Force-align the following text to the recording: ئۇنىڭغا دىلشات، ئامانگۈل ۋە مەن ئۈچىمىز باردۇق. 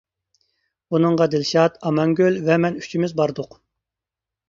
ئۇنىڭغا 0.95 1.27
دىلشات، 1.35 1.79
ئامانگۈل 1.91 2.43
ۋە 2.51 2.61
مەن 2.67 2.83
ئۈچىمىز 2.83 3.19
باردۇق. 3.25 3.63